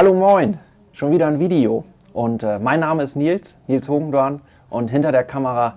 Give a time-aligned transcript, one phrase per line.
[0.00, 0.58] Hallo moin,
[0.92, 1.84] schon wieder ein Video.
[2.14, 4.40] Und äh, mein Name ist Nils, Nils Hogendorn
[4.70, 5.74] und hinter der Kamera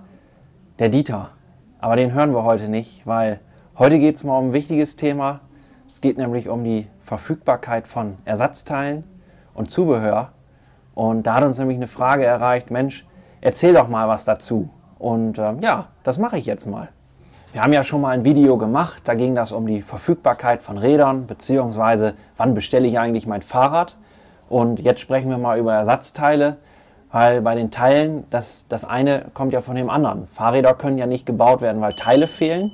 [0.78, 1.32] der Dieter.
[1.78, 3.40] Aber den hören wir heute nicht, weil
[3.76, 5.40] heute geht es mal um ein wichtiges Thema.
[5.86, 9.04] Es geht nämlich um die Verfügbarkeit von Ersatzteilen
[9.52, 10.30] und Zubehör.
[10.94, 13.06] Und da hat uns nämlich eine Frage erreicht, Mensch,
[13.42, 14.70] erzähl doch mal was dazu.
[14.98, 16.88] Und äh, ja, das mache ich jetzt mal.
[17.52, 20.78] Wir haben ja schon mal ein Video gemacht, da ging das um die Verfügbarkeit von
[20.78, 23.98] Rädern, beziehungsweise wann bestelle ich eigentlich mein Fahrrad.
[24.54, 26.58] Und jetzt sprechen wir mal über Ersatzteile,
[27.10, 30.28] weil bei den Teilen, das, das eine kommt ja von dem anderen.
[30.28, 32.70] Fahrräder können ja nicht gebaut werden, weil Teile fehlen.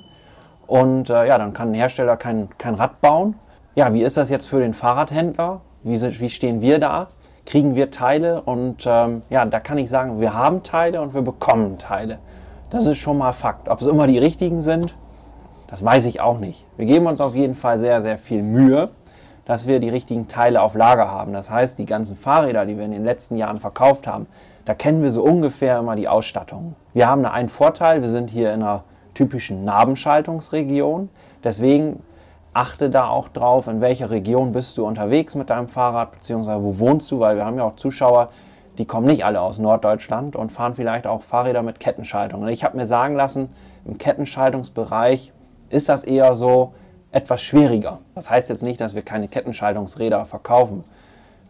[0.67, 3.35] Und äh, ja, dann kann ein Hersteller kein, kein Rad bauen.
[3.77, 5.63] Ja, wie ist das jetzt für den Fahrradhändler?
[5.83, 7.07] Wie, wie stehen wir da?
[7.47, 8.43] Kriegen wir Teile?
[8.43, 12.19] Und ähm, ja, da kann ich sagen, wir haben Teile und wir bekommen Teile.
[12.69, 13.71] Das ist schon mal Fakt.
[13.71, 14.95] Ob es immer die richtigen sind,
[15.67, 16.67] das weiß ich auch nicht.
[16.77, 18.91] Wir geben uns auf jeden Fall sehr, sehr viel Mühe,
[19.45, 21.33] dass wir die richtigen Teile auf Lager haben.
[21.33, 24.27] Das heißt, die ganzen Fahrräder, die wir in den letzten Jahren verkauft haben,
[24.65, 26.77] da kennen wir so ungefähr immer die Ausstattung.
[26.93, 31.09] Wir haben da einen Vorteil, wir sind hier in einer typischen Nabenschaltungsregion.
[31.43, 32.03] Deswegen
[32.53, 36.79] achte da auch drauf, in welcher Region bist du unterwegs mit deinem Fahrrad, beziehungsweise wo
[36.79, 38.31] wohnst du, weil wir haben ja auch Zuschauer,
[38.79, 42.47] die kommen nicht alle aus Norddeutschland und fahren vielleicht auch Fahrräder mit Kettenschaltung.
[42.49, 43.51] Ich habe mir sagen lassen,
[43.85, 45.33] im Kettenschaltungsbereich
[45.69, 46.73] ist das eher so
[47.13, 47.99] etwas schwieriger.
[48.15, 50.85] Das heißt jetzt nicht, dass wir keine Kettenschaltungsräder verkaufen.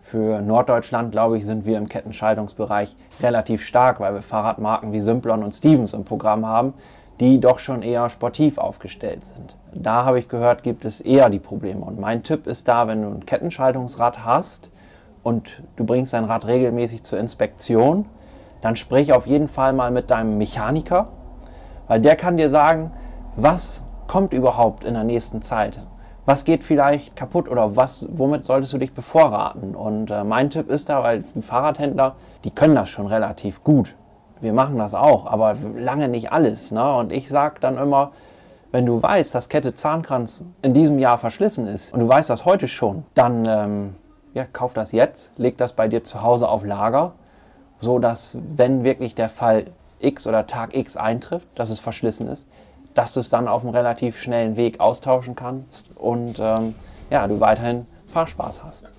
[0.03, 5.45] Für Norddeutschland, glaube ich, sind wir im Kettenschaltungsbereich relativ stark, weil wir Fahrradmarken wie Simplon
[5.45, 6.75] und Stevens im Programm haben,
[7.21, 9.57] die doch schon eher sportiv aufgestellt sind.
[9.73, 11.85] Da habe ich gehört, gibt es eher die Probleme.
[11.85, 14.71] Und mein Tipp ist da, wenn du ein Kettenschaltungsrad hast,
[15.23, 18.07] und du bringst dein Rad regelmäßig zur Inspektion,
[18.61, 21.09] dann sprich auf jeden Fall mal mit deinem Mechaniker,
[21.89, 22.91] weil der kann dir sagen,
[23.37, 25.81] was kommt überhaupt in der nächsten Zeit.
[26.27, 29.77] Was geht vielleicht kaputt oder was, womit solltest du dich bevorraten?
[29.77, 33.95] Und äh, mein Tipp ist da, weil die Fahrradhändler, die können das schon relativ gut.
[34.41, 36.73] Wir machen das auch, aber lange nicht alles.
[36.73, 36.93] Ne?
[36.93, 38.11] Und ich sage dann immer,
[38.73, 42.45] wenn du weißt, dass Kette Zahnkranz in diesem Jahr verschlissen ist und du weißt das
[42.45, 43.95] heute schon, dann ähm,
[44.35, 47.13] ja, kauf das jetzt, leg das bei dir zu Hause auf Lager,
[47.79, 49.67] so dass wenn wirklich der Fall
[50.01, 52.49] X oder Tag X eintrifft, dass es verschlissen ist,
[52.95, 56.75] dass du es dann auf einem relativ schnellen Weg austauschen kannst und ähm,
[57.11, 58.91] ja, du weiterhin Fahrspaß hast.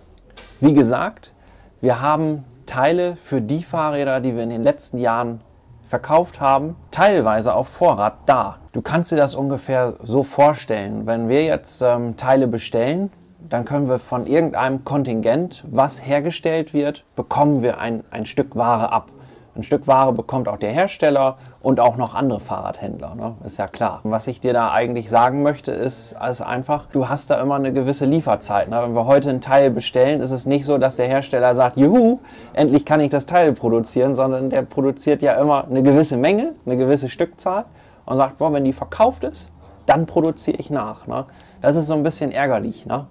[0.59, 1.33] Wie gesagt,
[1.81, 5.41] wir haben Teile für die Fahrräder, die wir in den letzten Jahren
[5.87, 8.59] verkauft haben, teilweise auf Vorrat da.
[8.71, 11.05] Du kannst dir das ungefähr so vorstellen.
[11.05, 13.11] Wenn wir jetzt ähm, Teile bestellen,
[13.49, 18.91] dann können wir von irgendeinem Kontingent, was hergestellt wird, bekommen wir ein, ein Stück Ware
[18.91, 19.11] ab.
[19.53, 23.35] Ein Stück Ware bekommt auch der Hersteller und auch noch andere Fahrradhändler, ne?
[23.43, 23.99] ist ja klar.
[24.03, 27.73] Was ich dir da eigentlich sagen möchte, ist, ist einfach, du hast da immer eine
[27.73, 28.69] gewisse Lieferzeit.
[28.69, 28.81] Ne?
[28.81, 32.19] Wenn wir heute ein Teil bestellen, ist es nicht so, dass der Hersteller sagt, juhu,
[32.53, 36.77] endlich kann ich das Teil produzieren, sondern der produziert ja immer eine gewisse Menge, eine
[36.77, 37.65] gewisse Stückzahl
[38.05, 39.51] und sagt, boah, wenn die verkauft ist,
[39.85, 41.07] dann produziere ich nach.
[41.07, 41.25] Ne?
[41.61, 42.85] Das ist so ein bisschen ärgerlich.
[42.85, 43.05] Ne?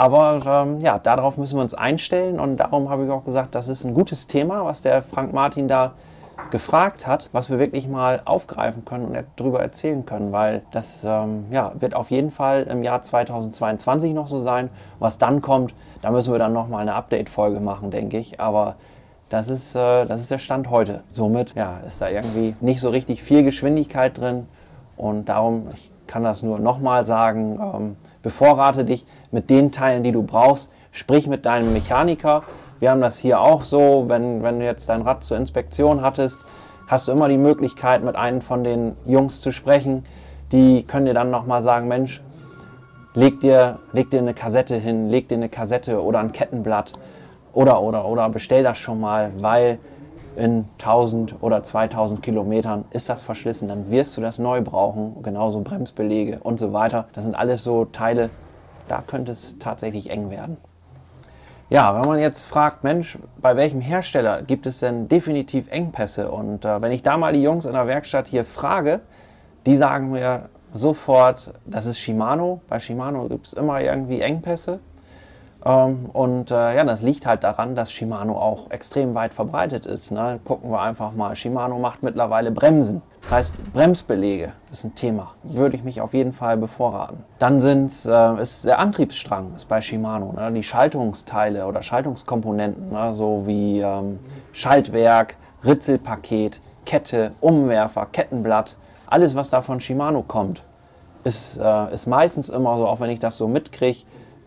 [0.00, 3.68] Aber ähm, ja, darauf müssen wir uns einstellen und darum habe ich auch gesagt, das
[3.68, 5.92] ist ein gutes Thema, was der Frank Martin da
[6.50, 11.44] gefragt hat, was wir wirklich mal aufgreifen können und darüber erzählen können, weil das ähm,
[11.50, 14.70] ja, wird auf jeden Fall im Jahr 2022 noch so sein.
[15.00, 18.40] Was dann kommt, da müssen wir dann nochmal eine Update-Folge machen, denke ich.
[18.40, 18.76] Aber
[19.28, 21.02] das ist, äh, das ist der Stand heute.
[21.10, 24.48] Somit ja, ist da irgendwie nicht so richtig viel Geschwindigkeit drin
[24.96, 30.12] und darum, ich kann das nur nochmal sagen, ähm, bevorrate dich mit den Teilen, die
[30.12, 30.70] du brauchst.
[30.92, 32.42] Sprich mit deinem Mechaniker.
[32.80, 36.44] Wir haben das hier auch so, wenn, wenn du jetzt dein Rad zur Inspektion hattest,
[36.86, 40.04] hast du immer die Möglichkeit, mit einem von den Jungs zu sprechen.
[40.50, 42.22] Die können dir dann nochmal sagen, Mensch,
[43.14, 46.92] leg dir, leg dir eine Kassette hin, leg dir eine Kassette oder ein Kettenblatt
[47.52, 49.78] oder, oder, oder bestell das schon mal, weil
[50.36, 55.60] in 1000 oder 2000 Kilometern ist das verschlissen, dann wirst du das neu brauchen, genauso
[55.60, 57.06] Bremsbelege und so weiter.
[57.12, 58.30] Das sind alles so Teile,
[58.88, 60.56] da könnte es tatsächlich eng werden.
[61.68, 66.30] Ja, wenn man jetzt fragt, Mensch, bei welchem Hersteller gibt es denn definitiv Engpässe?
[66.30, 69.00] Und äh, wenn ich da mal die Jungs in der Werkstatt hier frage,
[69.66, 72.60] die sagen mir sofort, das ist Shimano.
[72.68, 74.80] Bei Shimano gibt es immer irgendwie Engpässe.
[75.64, 80.10] Ähm, und äh, ja, das liegt halt daran, dass Shimano auch extrem weit verbreitet ist.
[80.10, 80.40] Ne?
[80.44, 81.34] Gucken wir einfach mal.
[81.34, 83.02] Shimano macht mittlerweile Bremsen.
[83.20, 85.32] Das heißt, Bremsbelege ist ein Thema.
[85.42, 87.24] Würde ich mich auf jeden Fall bevorraten.
[87.38, 90.32] Dann sind's, äh, ist der Antriebsstrang ist bei Shimano.
[90.32, 90.50] Ne?
[90.52, 93.12] Die Schaltungsteile oder Schaltungskomponenten, ne?
[93.12, 94.18] so wie ähm,
[94.52, 98.76] Schaltwerk, Ritzelpaket, Kette, Umwerfer, Kettenblatt.
[99.06, 100.62] Alles, was da von Shimano kommt,
[101.24, 103.98] ist, äh, ist meistens immer so, auch wenn ich das so mitkriege,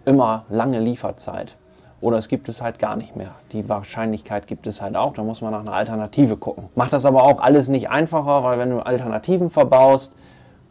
[0.06, 1.56] immer lange Lieferzeit.
[2.04, 3.32] oder es gibt es halt gar nicht mehr.
[3.54, 6.66] Die Wahrscheinlichkeit gibt es halt auch, da muss man nach einer Alternative gucken.
[6.76, 10.14] Macht das aber auch alles nicht einfacher, weil wenn du Alternativen verbaust,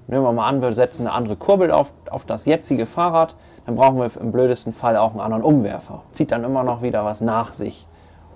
[0.08, 3.34] nehmen wir mal an, wir setzen eine andere Kurbel auf, auf das jetzige Fahrrad,
[3.64, 6.02] dann brauchen wir im blödesten Fall auch einen anderen Umwerfer.
[6.12, 7.87] Zieht dann immer noch wieder was nach sich.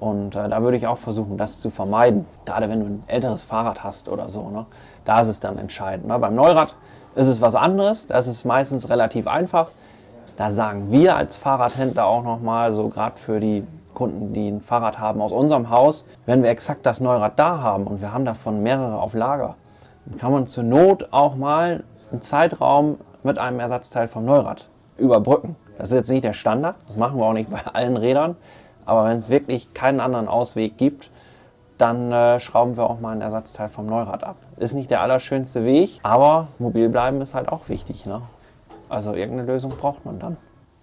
[0.00, 2.24] Und äh, da würde ich auch versuchen, das zu vermeiden.
[2.46, 4.48] Gerade wenn du ein älteres Fahrrad hast oder so.
[4.48, 4.64] Ne?
[5.04, 6.06] Da ist es dann entscheidend.
[6.06, 6.18] Ne?
[6.18, 6.74] Beim Neurad
[7.14, 8.06] ist es was anderes.
[8.06, 9.68] Das ist meistens relativ einfach.
[10.36, 14.98] Da sagen wir als Fahrradhändler auch nochmal, so gerade für die Kunden, die ein Fahrrad
[14.98, 18.62] haben aus unserem Haus, wenn wir exakt das Neurad da haben und wir haben davon
[18.62, 19.54] mehrere auf Lager,
[20.04, 24.68] dann kann man zur Not auch mal einen Zeitraum mit einem Ersatzteil vom Neurad
[24.98, 25.56] überbrücken.
[25.78, 28.36] Das ist jetzt nicht der Standard, das machen wir auch nicht bei allen Rädern,
[28.84, 31.10] aber wenn es wirklich keinen anderen Ausweg gibt,
[31.78, 34.36] dann äh, schrauben wir auch mal ein Ersatzteil vom Neurad ab.
[34.58, 38.06] Ist nicht der allerschönste Weg, aber mobil bleiben ist halt auch wichtig.
[38.06, 38.20] Ne?
[38.88, 40.36] Also irgendeine Lösung braucht man dann.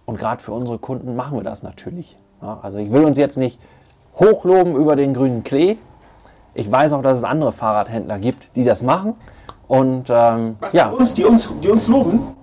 [0.06, 2.18] Und gerade für unsere Kunden machen wir das natürlich.
[2.42, 2.60] Ja?
[2.62, 3.60] Also ich will uns jetzt nicht
[4.20, 5.78] hochloben über den grünen Klee.
[6.54, 9.16] Ich weiß auch, dass es andere Fahrradhändler gibt, die das machen.
[9.68, 10.90] Und ähm, Was, ja.
[10.90, 12.36] Uns, die, uns, die uns loben?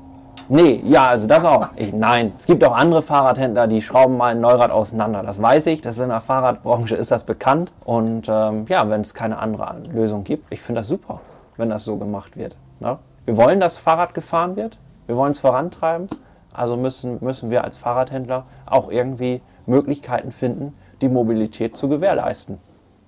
[0.53, 1.69] Nee, ja, also das auch.
[1.77, 5.23] Ich, nein, es gibt auch andere Fahrradhändler, die schrauben mal ein Neurad auseinander.
[5.23, 7.71] Das weiß ich, das ist in der Fahrradbranche ist das bekannt.
[7.85, 11.21] Und ähm, ja, wenn es keine andere Lösung gibt, ich finde das super,
[11.57, 12.57] wenn das so gemacht wird.
[12.81, 12.99] Ne?
[13.27, 14.77] Wir wollen, dass Fahrrad gefahren wird,
[15.11, 16.09] wir wollen es vorantreiben.
[16.53, 22.59] Also müssen, müssen wir als Fahrradhändler auch irgendwie Möglichkeiten finden, die Mobilität zu gewährleisten.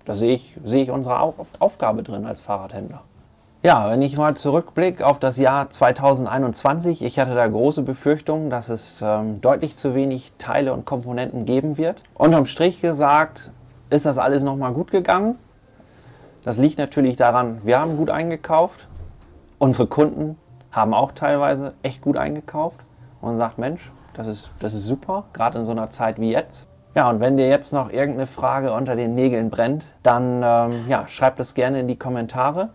[0.05, 1.21] Da sehe ich, sehe ich unsere
[1.61, 3.03] Aufgabe drin als Fahrradhändler.
[3.63, 8.69] Ja, wenn ich mal zurückblicke auf das Jahr 2021, ich hatte da große Befürchtungen, dass
[8.69, 12.03] es ähm, deutlich zu wenig Teile und Komponenten geben wird.
[12.15, 13.53] Unterm Strich gesagt,
[13.91, 15.37] ist das alles nochmal gut gegangen.
[16.43, 18.89] Das liegt natürlich daran, wir haben gut eingekauft.
[19.61, 20.37] Unsere Kunden
[20.73, 22.81] haben auch teilweise echt gut eingekauft.
[23.21, 26.67] Und sagt, Mensch, das ist, das ist super, gerade in so einer Zeit wie jetzt.
[26.97, 31.07] Ja, und wenn dir jetzt noch irgendeine Frage unter den Nägeln brennt, dann ähm, ja,
[31.07, 32.71] schreib das gerne in die Kommentare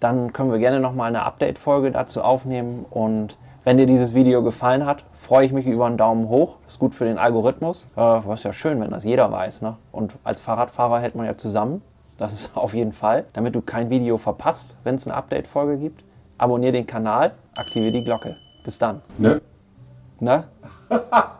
[0.00, 2.84] dann können wir gerne nochmal eine Update-Folge dazu aufnehmen.
[2.88, 6.56] Und wenn dir dieses Video gefallen hat, freue ich mich über einen Daumen hoch.
[6.64, 7.88] Das ist gut für den Algorithmus.
[7.96, 9.62] Äh, ist ja schön, wenn das jeder weiß.
[9.62, 9.76] Ne?
[9.92, 11.82] Und als Fahrradfahrer hält man ja zusammen.
[12.16, 13.24] Das ist auf jeden Fall.
[13.32, 16.04] Damit du kein Video verpasst, wenn es eine Update-Folge gibt.
[16.38, 18.36] Abonniere den Kanal, aktiviere die Glocke.
[18.64, 19.02] Bis dann.
[19.18, 19.40] Ne?
[20.20, 20.44] Ne?